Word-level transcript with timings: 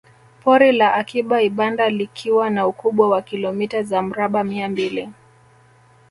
Pori 0.43 0.71
la 0.71 0.93
Akiba 0.93 1.41
Ibanda 1.41 1.89
likiwa 1.89 2.49
na 2.49 2.67
ukubwa 2.67 3.09
wa 3.09 3.21
kilomita 3.21 3.83
za 3.83 4.01
mraba 4.01 4.43
mia 4.43 4.69
mbili 4.69 5.09